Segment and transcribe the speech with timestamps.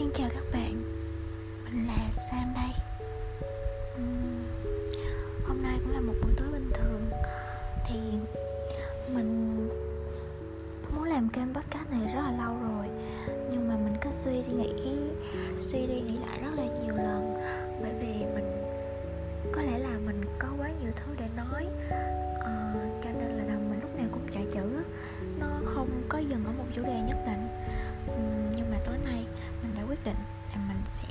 [0.00, 0.82] Xin chào các bạn,
[1.64, 2.70] mình là Sam đây.
[3.94, 4.44] Uhm,
[5.48, 7.10] Hôm nay cũng là một buổi tối bình thường.
[7.88, 7.98] Thì
[9.14, 9.56] mình
[10.94, 12.86] muốn làm kênh podcast này rất là lâu rồi.
[13.50, 14.96] Nhưng mà mình cứ suy đi nghĩ,
[15.58, 17.34] suy đi nghĩ lại rất là nhiều lần.
[17.82, 18.62] Bởi vì mình,
[19.52, 21.66] có lẽ là mình có quá nhiều thứ để nói.
[22.40, 24.82] À, Cho nên là đầu mình lúc nào cũng chạy chữ.
[25.40, 26.59] Nó không có dừng ở một
[30.04, 30.16] định
[30.52, 31.06] là mình sẽ